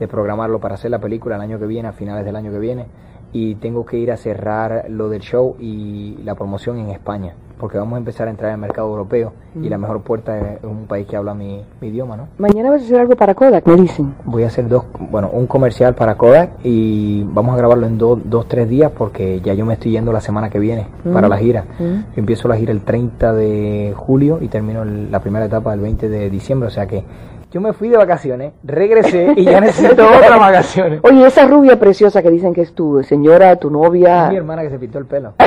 de 0.00 0.08
programarlo 0.08 0.58
para 0.58 0.74
hacer 0.74 0.90
la 0.90 0.98
película 0.98 1.36
el 1.36 1.42
año 1.42 1.58
que 1.60 1.66
viene, 1.66 1.86
a 1.88 1.92
finales 1.92 2.24
del 2.24 2.34
año 2.34 2.50
que 2.50 2.58
viene. 2.58 2.86
Y 3.32 3.54
tengo 3.56 3.86
que 3.86 3.96
ir 3.96 4.10
a 4.10 4.16
cerrar 4.16 4.86
lo 4.88 5.08
del 5.08 5.20
show 5.20 5.54
y 5.60 6.16
la 6.24 6.34
promoción 6.34 6.78
en 6.80 6.90
España, 6.90 7.34
porque 7.60 7.78
vamos 7.78 7.94
a 7.94 7.98
empezar 7.98 8.26
a 8.26 8.30
entrar 8.32 8.50
al 8.50 8.58
mercado 8.58 8.88
europeo 8.88 9.32
y 9.54 9.68
la 9.68 9.78
mejor 9.78 10.00
puerta 10.00 10.36
es 10.36 10.64
un 10.64 10.86
país 10.88 11.06
que 11.06 11.14
habla 11.16 11.32
mi, 11.32 11.62
mi 11.80 11.88
idioma, 11.88 12.16
¿no? 12.16 12.26
Mañana 12.38 12.70
vas 12.70 12.82
a 12.82 12.84
hacer 12.86 12.98
algo 12.98 13.14
para 13.14 13.36
Kodak, 13.36 13.64
me 13.68 13.76
dicen. 13.76 14.14
Voy 14.24 14.42
a 14.42 14.48
hacer 14.48 14.66
dos, 14.68 14.82
bueno, 15.12 15.30
un 15.32 15.46
comercial 15.46 15.94
para 15.94 16.16
Kodak 16.16 16.54
y 16.64 17.22
vamos 17.22 17.54
a 17.54 17.58
grabarlo 17.58 17.86
en 17.86 17.98
dos, 17.98 18.18
dos, 18.24 18.48
tres 18.48 18.68
días 18.68 18.90
porque 18.98 19.40
ya 19.40 19.54
yo 19.54 19.64
me 19.64 19.74
estoy 19.74 19.92
yendo 19.92 20.12
la 20.12 20.20
semana 20.20 20.50
que 20.50 20.58
viene 20.58 20.88
para 21.12 21.28
la 21.28 21.36
gira. 21.38 21.66
Mm. 21.78 21.82
Yo 21.84 22.16
empiezo 22.16 22.48
la 22.48 22.56
gira 22.56 22.72
el 22.72 22.80
30 22.80 23.32
de 23.32 23.94
julio 23.96 24.38
y 24.40 24.48
termino 24.48 24.82
el- 24.82 25.12
la 25.12 25.20
primera 25.20 25.44
etapa 25.44 25.72
el 25.72 25.78
20 25.78 26.08
de 26.08 26.30
diciembre, 26.30 26.66
o 26.66 26.70
sea 26.72 26.88
que 26.88 27.04
yo 27.50 27.60
me 27.60 27.72
fui 27.72 27.88
de 27.88 27.96
vacaciones, 27.96 28.52
regresé 28.62 29.32
y 29.36 29.44
ya 29.44 29.60
necesito 29.60 30.04
otras 30.16 30.38
vacaciones. 30.38 31.00
Oye, 31.02 31.26
esa 31.26 31.46
rubia 31.46 31.78
preciosa 31.78 32.22
que 32.22 32.30
dicen 32.30 32.54
que 32.54 32.62
es 32.62 32.72
tu 32.74 33.02
señora, 33.02 33.56
tu 33.56 33.70
novia. 33.70 34.26
Es 34.26 34.30
mi 34.30 34.36
hermana 34.36 34.62
que 34.62 34.70
se 34.70 34.78
pintó 34.78 34.98
el 34.98 35.06
pelo. 35.06 35.34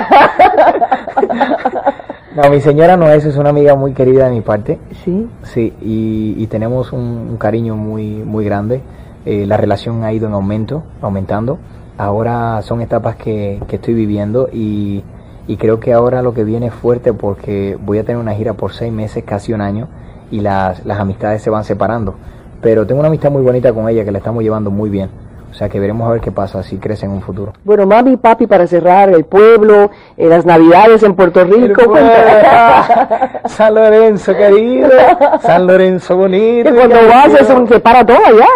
No, 2.35 2.49
mi 2.49 2.59
señora 2.61 2.97
no 2.97 3.07
es, 3.11 3.23
es 3.25 3.37
una 3.37 3.49
amiga 3.49 3.75
muy 3.75 3.93
querida 3.93 4.25
de 4.25 4.31
mi 4.31 4.41
parte. 4.41 4.79
Sí. 5.05 5.27
Sí, 5.43 5.71
y, 5.83 6.33
y 6.35 6.47
tenemos 6.47 6.91
un, 6.91 7.27
un 7.29 7.37
cariño 7.37 7.75
muy, 7.75 8.07
muy 8.07 8.43
grande. 8.43 8.81
Eh, 9.25 9.45
la 9.45 9.55
relación 9.55 10.03
ha 10.03 10.11
ido 10.11 10.27
en 10.27 10.33
aumento, 10.33 10.81
aumentando. 11.01 11.59
Ahora 11.95 12.59
son 12.63 12.81
etapas 12.81 13.17
que, 13.17 13.59
que 13.67 13.75
estoy 13.75 13.93
viviendo 13.93 14.49
y, 14.51 15.03
y 15.47 15.57
creo 15.57 15.79
que 15.79 15.93
ahora 15.93 16.23
lo 16.23 16.33
que 16.33 16.43
viene 16.43 16.67
es 16.67 16.73
fuerte 16.73 17.13
porque 17.13 17.77
voy 17.79 17.99
a 17.99 18.03
tener 18.03 18.19
una 18.19 18.33
gira 18.33 18.53
por 18.53 18.73
seis 18.73 18.91
meses, 18.91 19.23
casi 19.23 19.53
un 19.53 19.61
año, 19.61 19.87
y 20.33 20.39
las, 20.39 20.83
las 20.83 20.99
amistades 20.99 21.43
se 21.43 21.51
van 21.51 21.63
separando. 21.63 22.15
Pero 22.59 22.87
tengo 22.87 23.01
una 23.01 23.09
amistad 23.09 23.29
muy 23.29 23.43
bonita 23.43 23.71
con 23.71 23.87
ella 23.87 24.03
que 24.03 24.11
la 24.11 24.17
estamos 24.17 24.41
llevando 24.41 24.71
muy 24.71 24.89
bien. 24.89 25.11
O 25.51 25.53
sea 25.53 25.69
que 25.69 25.79
veremos 25.79 26.07
a 26.07 26.13
ver 26.13 26.21
qué 26.21 26.31
pasa, 26.31 26.63
si 26.63 26.77
crece 26.77 27.05
en 27.05 27.11
un 27.11 27.21
futuro. 27.21 27.53
Bueno, 27.63 27.85
mami 27.85 28.13
y 28.13 28.17
papi, 28.17 28.47
para 28.47 28.65
cerrar, 28.65 29.09
el 29.09 29.25
pueblo, 29.25 29.91
eh, 30.17 30.27
las 30.27 30.43
navidades 30.43 31.03
en 31.03 31.13
Puerto 31.15 31.43
Rico. 31.43 31.83
San 33.45 33.75
Lorenzo 33.75 34.35
querido, 34.35 34.89
San 35.41 35.67
Lorenzo 35.67 36.17
bonito. 36.17 36.67
que 36.67 36.75
cuando 36.75 36.95
vas 37.07 37.39
es 37.39 37.47
un, 37.51 37.67
se 37.67 37.79
para 37.79 38.03
todo 38.03 38.25
allá. 38.25 38.47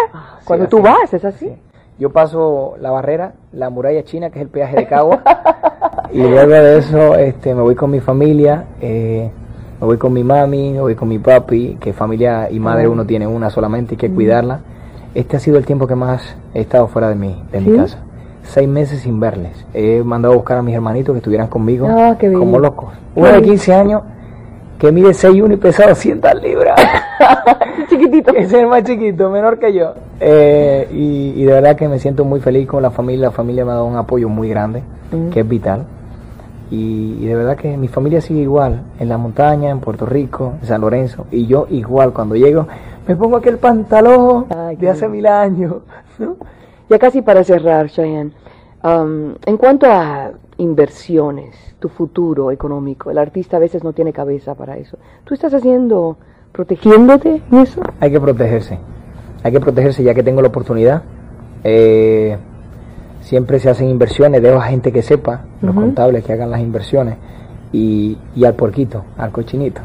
Cuando 0.44 0.64
así 0.64 0.70
tú 0.70 0.82
vas, 0.82 1.14
es 1.14 1.24
así. 1.24 1.52
Yo 2.00 2.10
paso 2.10 2.74
la 2.80 2.90
barrera, 2.90 3.34
la 3.52 3.70
muralla 3.70 4.02
china, 4.02 4.30
que 4.30 4.40
es 4.40 4.42
el 4.42 4.50
peaje 4.50 4.74
de 4.74 4.86
Cagua, 4.88 5.22
y 6.12 6.20
luego 6.20 6.50
de 6.50 6.78
eso 6.78 7.14
este, 7.14 7.54
me 7.54 7.62
voy 7.62 7.76
con 7.76 7.92
mi 7.92 8.00
familia, 8.00 8.64
eh, 8.80 9.30
me 9.80 9.86
voy 9.86 9.96
con 9.98 10.12
mi 10.12 10.24
mami, 10.24 10.72
me 10.72 10.80
voy 10.80 10.94
con 10.94 11.08
mi 11.08 11.18
papi, 11.18 11.76
que 11.80 11.92
familia 11.92 12.48
y 12.50 12.58
madre 12.60 12.88
uno 12.88 13.04
tiene 13.06 13.26
una 13.26 13.50
solamente, 13.50 13.94
hay 13.94 13.98
que 13.98 14.10
cuidarla. 14.10 14.60
Este 15.14 15.36
ha 15.36 15.40
sido 15.40 15.56
el 15.58 15.64
tiempo 15.64 15.86
que 15.86 15.94
más 15.94 16.36
he 16.54 16.60
estado 16.60 16.86
fuera 16.88 17.08
de 17.08 17.14
mi, 17.14 17.42
de 17.52 17.60
mi 17.60 17.76
casa. 17.76 17.98
Seis 18.42 18.68
meses 18.68 19.00
sin 19.00 19.20
verles. 19.20 19.64
He 19.74 20.02
mandado 20.02 20.34
a 20.34 20.36
buscar 20.36 20.58
a 20.58 20.62
mis 20.62 20.74
hermanitos 20.74 21.12
que 21.12 21.18
estuvieran 21.18 21.48
conmigo 21.48 21.86
Ah, 21.90 22.16
qué 22.18 22.28
bien. 22.28 22.40
como 22.40 22.58
locos. 22.58 22.90
Uno 23.14 23.28
de 23.28 23.42
15 23.42 23.74
años 23.74 24.02
que 24.78 24.90
mide 24.92 25.10
6'1 25.10 25.52
y 25.54 25.56
pesa 25.56 25.86
200 25.88 26.34
libras. 26.42 26.80
Chiquitito. 27.90 28.32
Es 28.34 28.52
el 28.52 28.66
más 28.66 28.84
chiquito, 28.84 29.30
menor 29.30 29.58
que 29.58 29.72
yo. 29.72 29.94
Eh, 30.20 30.88
y, 30.92 31.32
y 31.36 31.44
de 31.44 31.52
verdad 31.52 31.74
que 31.76 31.88
me 31.88 31.98
siento 31.98 32.24
muy 32.24 32.40
feliz 32.40 32.66
con 32.68 32.82
la 32.82 32.90
familia. 32.90 33.26
La 33.26 33.30
familia 33.32 33.64
me 33.64 33.72
ha 33.72 33.74
dado 33.74 33.86
un 33.86 33.96
apoyo 33.96 34.28
muy 34.28 34.48
grande, 34.48 34.82
Mm. 35.10 35.30
que 35.30 35.40
es 35.40 35.48
vital. 35.48 35.84
Y, 36.70 37.16
y 37.20 37.26
de 37.26 37.34
verdad 37.34 37.56
que 37.56 37.76
mi 37.76 37.88
familia 37.88 38.20
sigue 38.20 38.40
igual, 38.40 38.82
en 38.98 39.08
la 39.08 39.16
montaña, 39.16 39.70
en 39.70 39.80
Puerto 39.80 40.04
Rico, 40.06 40.54
en 40.60 40.66
San 40.66 40.80
Lorenzo. 40.80 41.26
Y 41.30 41.46
yo 41.46 41.66
igual, 41.70 42.12
cuando 42.12 42.36
llego, 42.36 42.66
me 43.06 43.16
pongo 43.16 43.38
aquel 43.38 43.58
pantalón 43.58 44.46
Ay, 44.54 44.76
de 44.76 44.90
hace 44.90 45.08
mil 45.08 45.26
años. 45.26 45.76
¿no? 46.18 46.36
Ya 46.90 46.98
casi 46.98 47.22
para 47.22 47.42
cerrar, 47.44 47.88
Cheyenne. 47.88 48.32
um, 48.84 49.34
en 49.46 49.56
cuanto 49.56 49.86
a 49.86 50.32
inversiones, 50.58 51.54
tu 51.78 51.88
futuro 51.88 52.50
económico, 52.50 53.10
el 53.10 53.18
artista 53.18 53.56
a 53.56 53.60
veces 53.60 53.84
no 53.84 53.92
tiene 53.92 54.12
cabeza 54.12 54.54
para 54.54 54.76
eso. 54.76 54.98
¿Tú 55.24 55.34
estás 55.34 55.54
haciendo, 55.54 56.16
protegiéndote 56.52 57.40
en 57.50 57.58
eso? 57.58 57.80
Hay 58.00 58.10
que 58.10 58.20
protegerse. 58.20 58.78
Hay 59.42 59.52
que 59.52 59.60
protegerse 59.60 60.02
ya 60.02 60.14
que 60.14 60.22
tengo 60.22 60.42
la 60.42 60.48
oportunidad. 60.48 61.02
Eh, 61.64 62.36
siempre 63.28 63.58
se 63.58 63.68
hacen 63.68 63.88
inversiones, 63.90 64.42
dejo 64.42 64.56
a 64.58 64.62
gente 64.62 64.90
que 64.90 65.02
sepa, 65.02 65.42
los 65.60 65.72
Ujú. 65.74 65.82
contables 65.84 66.24
que 66.24 66.32
hagan 66.32 66.50
las 66.50 66.60
inversiones, 66.60 67.16
y, 67.72 68.16
y 68.34 68.44
al 68.46 68.54
porquito, 68.54 69.04
al 69.18 69.30
cochinito. 69.30 69.82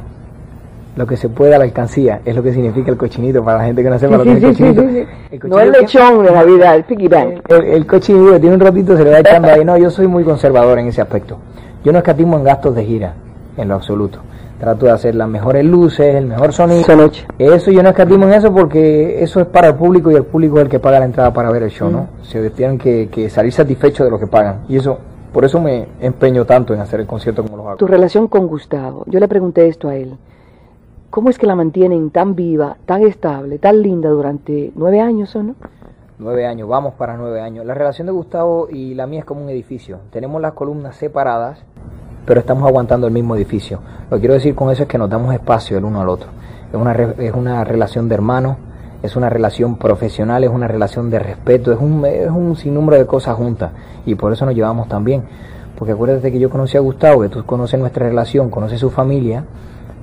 lo 0.95 1.07
que 1.07 1.17
se 1.17 1.27
puede 1.27 1.55
a 1.55 1.57
la 1.57 1.63
alcancía, 1.65 2.21
es 2.23 2.35
lo 2.35 2.43
que 2.43 2.53
significa 2.53 2.91
el 2.91 2.97
cochinito 2.97 3.43
para 3.43 3.57
la 3.57 3.63
gente 3.65 3.81
que 3.83 3.89
no 3.89 3.97
sepa 3.99 4.15
lo 4.15 4.23
que 4.23 4.33
es 4.33 4.43
el 4.43 4.55
Sí, 4.55 4.63
sí, 4.63 4.69
sí, 4.69 4.75
cochinito. 4.75 4.81
sí, 4.93 5.07
sí. 5.31 5.37
El 5.43 5.49
No 5.49 5.59
el 5.59 5.71
lechón 5.71 6.23
de 6.23 6.31
Navidad, 6.31 6.75
el 6.75 6.83
piggy 6.83 7.07
bank. 7.07 7.41
el, 7.49 7.63
el 7.65 7.85
cochinito 7.87 8.39
tiene 8.39 8.53
un 8.55 8.61
ratito, 8.61 8.95
se 8.95 9.03
le 9.03 9.09
va 9.09 9.19
echando 9.19 9.47
ahí. 9.49 9.65
No, 9.65 9.75
yo 9.77 9.89
soy 9.89 10.05
muy 10.07 10.23
conservador 10.23 10.77
en 10.79 10.87
ese 10.87 11.01
aspecto. 11.01 11.37
Yo 11.83 11.91
no 11.91 11.97
escatimo 11.97 12.37
en 12.37 12.43
gastos 12.43 12.75
de 12.75 12.85
gira, 12.85 13.13
en 13.57 13.67
lo 13.69 13.73
absoluto. 13.75 14.19
Trato 14.59 14.85
de 14.85 14.91
hacer 14.91 15.15
las 15.15 15.27
mejores 15.27 15.65
luces, 15.65 16.15
el 16.15 16.25
mejor 16.25 16.53
sonido. 16.53 16.85
Eso 17.37 17.71
yo 17.71 17.83
no 17.83 17.89
escatimo 17.89 18.25
en 18.25 18.33
eso 18.33 18.53
porque 18.53 19.21
eso 19.21 19.41
es 19.41 19.47
para 19.47 19.69
el 19.69 19.75
público 19.75 20.11
y 20.11 20.15
el 20.15 20.23
público 20.23 20.57
es 20.57 20.63
el 20.63 20.69
que 20.69 20.79
paga 20.79 20.99
la 20.99 21.05
entrada 21.05 21.33
para 21.33 21.51
ver 21.51 21.63
el 21.63 21.69
show, 21.69 21.89
¿no? 21.89 22.07
Se 22.21 22.49
tienen 22.51 22.77
que, 22.77 23.09
que 23.09 23.29
salir 23.29 23.51
satisfechos 23.51 24.05
de 24.05 24.11
lo 24.11 24.19
que 24.19 24.27
pagan. 24.27 24.61
Y 24.69 24.77
eso, 24.77 24.97
por 25.33 25.43
eso 25.43 25.59
me 25.59 25.87
empeño 25.99 26.45
tanto 26.45 26.73
en 26.73 26.79
hacer 26.79 27.01
el 27.01 27.07
concierto 27.07 27.43
como 27.43 27.57
lo 27.57 27.67
hago. 27.67 27.77
Tu 27.77 27.87
relación 27.87 28.27
con 28.27 28.47
Gustavo, 28.47 29.03
yo 29.07 29.19
le 29.19 29.27
pregunté 29.27 29.67
esto 29.67 29.89
a 29.89 29.95
él. 29.95 30.17
¿Cómo 31.09 31.29
es 31.29 31.37
que 31.37 31.45
la 31.45 31.55
mantienen 31.55 32.09
tan 32.09 32.33
viva, 32.33 32.77
tan 32.85 33.03
estable, 33.03 33.59
tan 33.59 33.81
linda 33.83 34.09
durante 34.09 34.71
nueve 34.75 34.99
años 34.99 35.35
o 35.35 35.43
no? 35.43 35.55
Nueve 36.17 36.47
años, 36.47 36.67
vamos 36.67 36.93
para 36.95 37.17
nueve 37.17 37.41
años. 37.41 37.65
La 37.65 37.73
relación 37.73 38.07
de 38.07 38.13
Gustavo 38.13 38.67
y 38.71 38.93
la 38.93 39.05
mía 39.05 39.19
es 39.19 39.25
como 39.25 39.43
un 39.43 39.49
edificio. 39.49 39.99
Tenemos 40.11 40.41
las 40.41 40.53
columnas 40.53 40.95
separadas, 40.95 41.63
pero 42.25 42.39
estamos 42.39 42.67
aguantando 42.67 43.07
el 43.07 43.13
mismo 43.13 43.35
edificio. 43.35 43.79
Lo 44.09 44.17
que 44.17 44.21
quiero 44.21 44.33
decir 44.35 44.55
con 44.55 44.69
eso 44.71 44.83
es 44.83 44.89
que 44.89 44.97
nos 44.97 45.09
damos 45.09 45.33
espacio 45.33 45.77
el 45.77 45.85
uno 45.85 46.01
al 46.01 46.09
otro. 46.09 46.29
Es 46.71 46.79
una, 46.79 46.93
re- 46.93 47.15
es 47.27 47.33
una 47.33 47.63
relación 47.63 48.07
de 48.09 48.15
hermanos, 48.15 48.57
es 49.01 49.15
una 49.15 49.29
relación 49.29 49.75
profesional, 49.77 50.43
es 50.43 50.49
una 50.49 50.67
relación 50.67 51.09
de 51.09 51.19
respeto, 51.19 51.71
es 51.73 51.79
un, 51.79 52.05
es 52.05 52.29
un 52.29 52.55
sinnúmero 52.55 52.97
de 52.97 53.05
cosas 53.05 53.35
juntas. 53.35 53.71
Y 54.05 54.15
por 54.15 54.31
eso 54.31 54.45
nos 54.45 54.55
llevamos 54.55 54.87
tan 54.87 55.03
bien. 55.03 55.23
Porque 55.77 55.91
acuérdate 55.91 56.31
que 56.31 56.39
yo 56.39 56.49
conocí 56.49 56.77
a 56.77 56.79
Gustavo, 56.79 57.21
que 57.21 57.29
tú 57.29 57.45
conoces 57.45 57.79
nuestra 57.79 58.07
relación, 58.07 58.49
conoces 58.49 58.79
su 58.79 58.89
familia, 58.89 59.43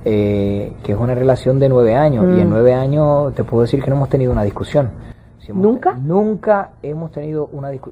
eh, 0.05 0.73
que 0.83 0.91
es 0.93 0.97
una 0.97 1.15
relación 1.15 1.59
de 1.59 1.69
nueve 1.69 1.95
años. 1.95 2.25
Y 2.37 2.41
en 2.41 2.47
Mm. 2.47 2.51
nueve 2.51 2.73
años 2.73 3.33
te 3.33 3.43
puedo 3.43 3.63
decir 3.63 3.81
que 3.83 3.89
no 3.89 3.95
hemos 3.95 4.09
tenido 4.09 4.31
una 4.31 4.43
discusión. 4.43 4.89
Si 5.39 5.51
hemos 5.51 5.63
¿Nunca? 5.63 5.93
Nunca 5.93 6.69
hemos 6.83 7.11
tenido 7.11 7.49
una 7.53 7.71
discu- 7.71 7.91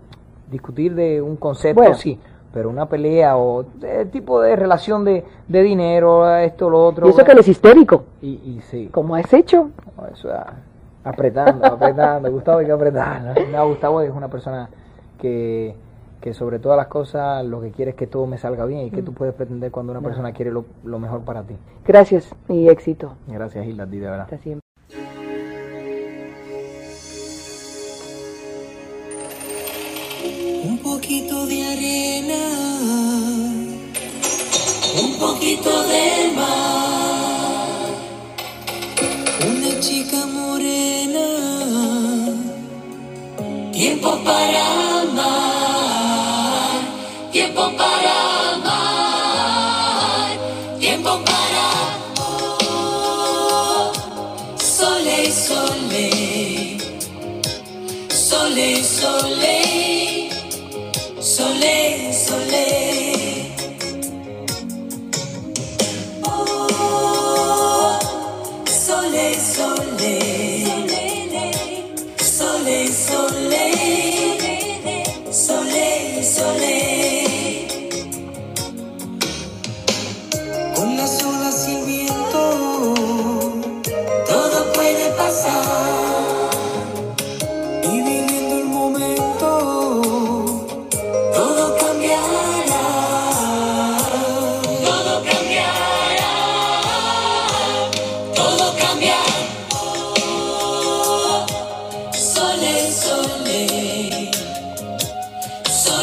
discutir 0.52 0.94
de 0.96 1.22
un 1.22 1.36
concepto, 1.38 1.82
Bueno. 1.82 1.96
sí, 1.96 2.20
pero 2.54 2.70
una 2.70 2.88
pelea 2.88 3.38
o 3.38 3.64
de 3.64 4.06
tipo 4.06 4.42
de 4.42 4.56
relación 4.56 5.04
de, 5.06 5.24
de 5.48 5.62
dinero, 5.62 6.36
esto, 6.38 6.70
lo 6.70 6.86
otro. 6.86 7.08
Y 7.08 7.12
eso 7.12 7.24
que 7.24 7.32
él 7.32 7.40
es 7.40 7.48
histérico. 7.48 8.04
y, 8.22 8.30
y 8.30 8.62
sí, 8.70 8.90
¿Cómo 8.92 9.16
has 9.16 9.32
hecho? 9.34 9.70
eso 10.14 10.34
es 10.34 10.40
apretando, 11.04 11.66
apretando. 11.66 12.32
Gustavo 12.32 12.60
hay 12.60 12.66
que 12.66 12.72
apretar. 12.72 13.22
¿no? 13.52 13.68
Gustavo 13.68 14.02
es 14.02 14.12
una 14.12 14.28
persona 14.28 14.70
que, 15.20 15.76
que 16.22 16.34
sobre 16.34 16.60
todas 16.60 16.78
las 16.78 16.88
cosas 16.88 17.46
lo 17.46 17.62
que 17.62 17.72
quiere 17.72 17.92
es 17.92 17.98
que 17.98 18.08
todo 18.08 18.26
me 18.26 18.38
salga 18.38 18.66
bien 18.66 18.82
y 18.88 18.92
que 18.92 19.02
tú 19.02 19.14
puedes 19.14 19.34
pretender 19.34 19.72
cuando 19.72 19.92
una 19.92 20.02
persona 20.02 20.32
quiere 20.34 20.52
lo, 20.52 20.66
lo 20.84 21.00
mejor 21.00 21.22
para 21.22 21.44
ti. 21.44 21.56
Gracias 21.86 22.34
y 22.48 22.68
éxito. 22.70 23.14
Gracias, 23.28 23.66
Hilda, 23.66 23.84
a 23.84 23.88
ti, 23.88 23.98
de 23.98 24.06
verdad. 24.06 24.22
Hasta 24.22 24.38
siempre. 24.38 24.69
Poquito 30.84 31.46
de 31.46 31.64
arena, 31.64 32.44
un 35.02 35.14
poquito 35.20 35.84
de 35.84 36.32
mar, 36.36 37.90
una 39.48 39.80
chica 39.80 40.26
morena, 40.26 41.28
tiempo 43.72 44.18
para 44.24 45.02
amar, 45.02 46.80
tiempo 47.32 47.72
para 47.78 48.54
amar, 48.54 50.30
tiempo 50.80 51.20
para 51.26 51.40
sole, 54.58 55.32
sole, 55.32 56.78
sole, 58.10 58.84
sole. 58.84 59.39
Sole, 61.60 62.14
sole. 62.14 62.69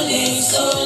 Sole, 0.06 0.40
sole, 0.40 0.85